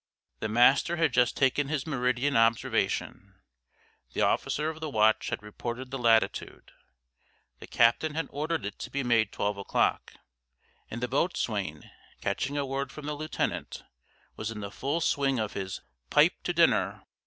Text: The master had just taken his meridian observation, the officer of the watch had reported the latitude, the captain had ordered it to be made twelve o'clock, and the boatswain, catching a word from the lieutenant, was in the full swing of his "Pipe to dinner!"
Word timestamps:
The 0.39 0.49
master 0.49 0.95
had 0.95 1.13
just 1.13 1.37
taken 1.37 1.67
his 1.67 1.85
meridian 1.85 2.35
observation, 2.35 3.35
the 4.13 4.21
officer 4.21 4.67
of 4.67 4.79
the 4.79 4.89
watch 4.89 5.29
had 5.29 5.43
reported 5.43 5.91
the 5.91 5.99
latitude, 5.99 6.71
the 7.59 7.67
captain 7.67 8.15
had 8.15 8.25
ordered 8.31 8.65
it 8.65 8.79
to 8.79 8.89
be 8.89 9.03
made 9.03 9.31
twelve 9.31 9.57
o'clock, 9.57 10.15
and 10.89 11.01
the 11.03 11.07
boatswain, 11.07 11.91
catching 12.19 12.57
a 12.57 12.65
word 12.65 12.91
from 12.91 13.05
the 13.05 13.13
lieutenant, 13.13 13.83
was 14.35 14.49
in 14.49 14.61
the 14.61 14.71
full 14.71 15.01
swing 15.01 15.37
of 15.37 15.53
his 15.53 15.81
"Pipe 16.09 16.33
to 16.45 16.51
dinner!" 16.51 17.03